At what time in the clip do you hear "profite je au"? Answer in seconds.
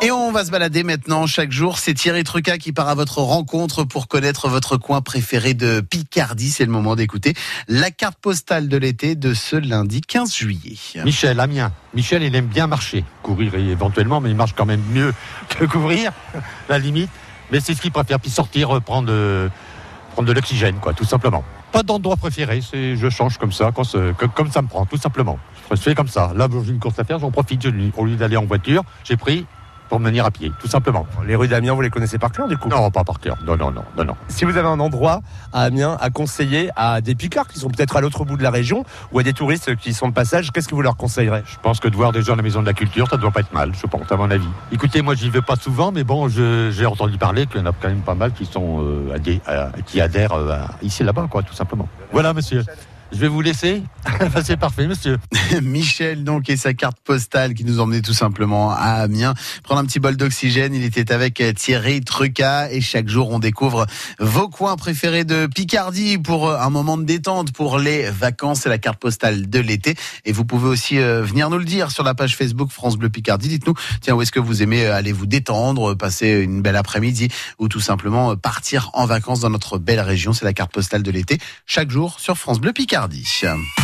27.32-28.04